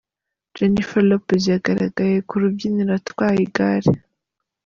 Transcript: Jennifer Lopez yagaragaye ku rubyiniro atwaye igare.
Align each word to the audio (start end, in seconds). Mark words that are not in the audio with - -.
Jennifer 0.55 1.03
Lopez 1.09 1.43
yagaragaye 1.53 2.17
ku 2.27 2.33
rubyiniro 2.41 2.91
atwaye 2.99 3.39
igare. 3.47 3.91